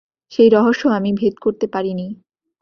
সেই 0.31 0.49
রহস্য 0.49 0.83
আমি 0.89 1.11
ভেদ 1.13 1.35
করতে 1.41 1.65
পারি 1.67 1.91
নি। 1.93 2.07